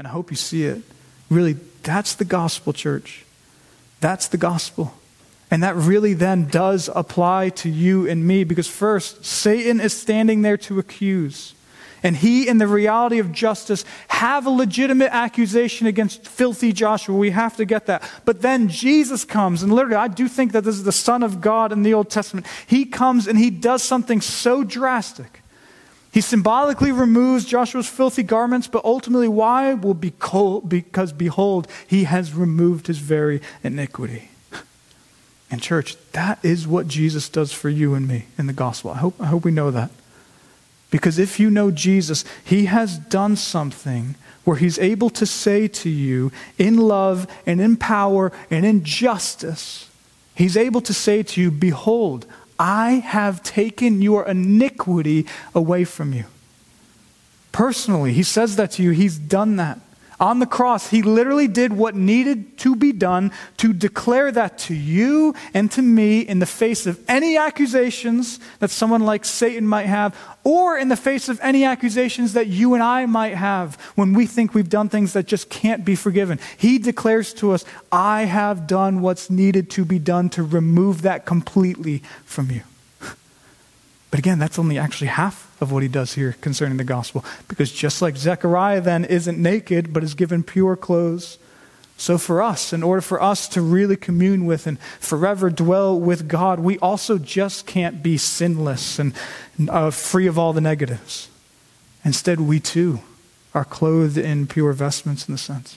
[0.00, 0.80] And I hope you see it.
[1.28, 3.26] Really, that's the gospel, church.
[4.00, 4.94] That's the gospel.
[5.50, 10.40] And that really then does apply to you and me because, first, Satan is standing
[10.40, 11.54] there to accuse.
[12.02, 17.14] And he, in the reality of justice, have a legitimate accusation against filthy Joshua.
[17.14, 18.02] We have to get that.
[18.24, 21.42] But then Jesus comes, and literally, I do think that this is the Son of
[21.42, 22.46] God in the Old Testament.
[22.66, 25.42] He comes and he does something so drastic.
[26.12, 29.74] He symbolically removes Joshua's filthy garments, but ultimately, why?
[29.74, 34.30] Well, because behold, he has removed his very iniquity.
[35.52, 38.92] And, church, that is what Jesus does for you and me in the gospel.
[38.92, 39.90] I hope, I hope we know that.
[40.92, 45.90] Because if you know Jesus, he has done something where he's able to say to
[45.90, 49.88] you, in love and in power and in justice,
[50.36, 52.26] he's able to say to you, Behold,
[52.60, 56.26] I have taken your iniquity away from you.
[57.52, 59.80] Personally, he says that to you, he's done that
[60.20, 64.74] on the cross, he literally did what needed to be done to declare that to
[64.74, 69.86] you and to me in the face of any accusations that someone like Satan might
[69.86, 74.12] have, or in the face of any accusations that you and I might have when
[74.12, 76.38] we think we've done things that just can't be forgiven.
[76.58, 81.24] He declares to us, I have done what's needed to be done to remove that
[81.24, 82.62] completely from you.
[84.10, 87.24] But again, that's only actually half of what he does here concerning the gospel.
[87.48, 91.38] Because just like Zechariah then isn't naked, but is given pure clothes,
[92.00, 96.28] so for us, in order for us to really commune with and forever dwell with
[96.28, 99.12] God, we also just can't be sinless and
[99.68, 101.28] uh, free of all the negatives.
[102.02, 103.00] Instead, we too
[103.52, 105.76] are clothed in pure vestments in the sense.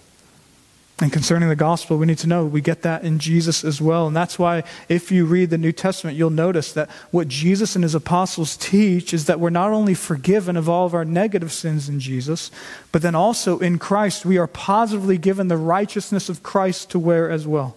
[0.99, 4.05] And concerning the gospel, we need to know we get that in Jesus as well.
[4.05, 7.83] And that's why, if you read the New Testament, you'll notice that what Jesus and
[7.83, 11.89] his apostles teach is that we're not only forgiven of all of our negative sins
[11.89, 12.52] in Jesus,
[12.91, 17.30] but then also in Christ, we are positively given the righteousness of Christ to wear
[17.30, 17.75] as well.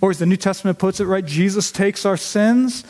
[0.00, 2.82] Or as the New Testament puts it, right, Jesus takes our sins,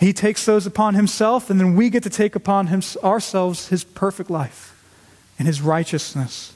[0.00, 3.84] he takes those upon himself, and then we get to take upon him, ourselves his
[3.84, 4.74] perfect life
[5.38, 6.54] and his righteousness.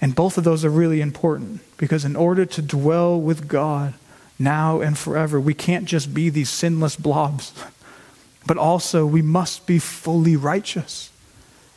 [0.00, 3.94] And both of those are really important because in order to dwell with God
[4.38, 7.52] now and forever, we can't just be these sinless blobs,
[8.46, 11.10] but also we must be fully righteous.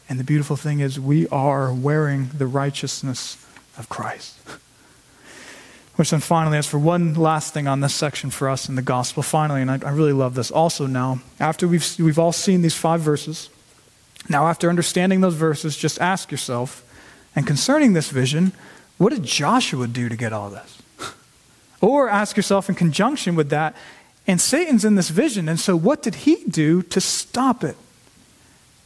[0.07, 3.43] And the beautiful thing is, we are wearing the righteousness
[3.77, 4.37] of Christ.
[5.95, 8.81] Which then finally, as for one last thing on this section for us in the
[8.81, 12.61] gospel, finally, and I, I really love this also now, after we've, we've all seen
[12.61, 13.49] these five verses,
[14.29, 16.83] now after understanding those verses, just ask yourself,
[17.35, 18.51] and concerning this vision,
[18.97, 20.81] what did Joshua do to get all this?
[21.81, 23.75] or ask yourself in conjunction with that,
[24.27, 27.75] and Satan's in this vision, and so what did he do to stop it?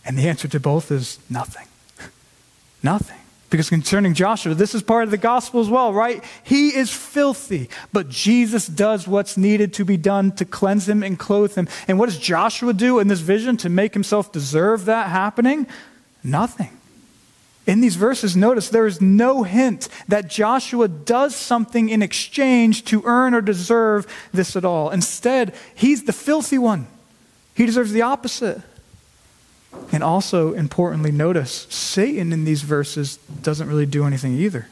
[0.05, 1.67] And the answer to both is nothing.
[2.84, 3.17] nothing.
[3.50, 6.23] Because concerning Joshua, this is part of the gospel as well, right?
[6.44, 11.19] He is filthy, but Jesus does what's needed to be done to cleanse him and
[11.19, 11.67] clothe him.
[11.88, 15.67] And what does Joshua do in this vision to make himself deserve that happening?
[16.23, 16.75] Nothing.
[17.67, 23.01] In these verses, notice there is no hint that Joshua does something in exchange to
[23.05, 24.91] earn or deserve this at all.
[24.91, 26.87] Instead, he's the filthy one.
[27.55, 28.61] He deserves the opposite.
[29.91, 34.67] And also, importantly, notice Satan in these verses doesn't really do anything either.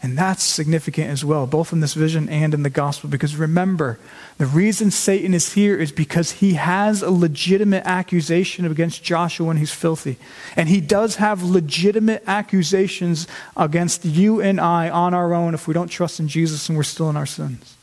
[0.00, 3.98] And that's significant as well, both in this vision and in the gospel, because remember,
[4.36, 9.58] the reason Satan is here is because he has a legitimate accusation against Joshua and
[9.58, 10.16] he's filthy.
[10.54, 13.26] And he does have legitimate accusations
[13.56, 16.84] against you and I on our own if we don't trust in Jesus and we're
[16.84, 17.76] still in our sins.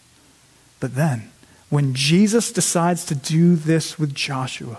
[0.79, 1.29] But then,
[1.69, 4.77] when Jesus decides to do this with Joshua,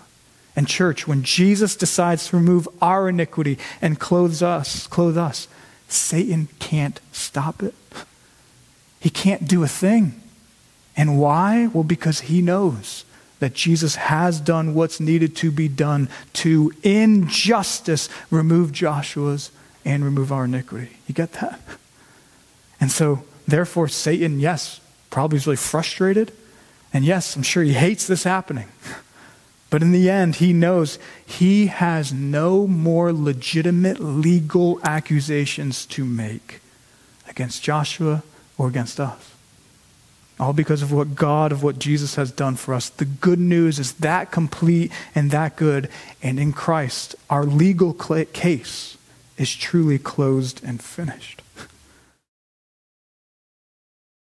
[0.57, 5.49] and church, when Jesus decides to remove our iniquity and clothes us, clothe us,
[5.89, 7.75] Satan can't stop it.
[9.01, 10.21] He can't do a thing.
[10.97, 11.69] And why?
[11.69, 13.05] Well, because he knows
[13.39, 19.51] that Jesus has done what's needed to be done to, in justice, remove Joshua's
[19.85, 20.97] and remove our iniquity.
[21.07, 21.61] You get that?
[22.81, 24.81] And so, therefore, Satan, yes,
[25.11, 26.33] probably is really frustrated.
[26.93, 28.69] And yes, I'm sure he hates this happening.
[29.69, 36.61] But in the end, he knows he has no more legitimate legal accusations to make
[37.29, 38.23] against Joshua
[38.57, 39.33] or against us.
[40.39, 42.91] All because of what God, of what Jesus has done for us.
[42.91, 45.89] The good news is that complete and that good.
[46.23, 48.99] And in Christ, our legal case
[49.39, 51.43] is truly closed and finished.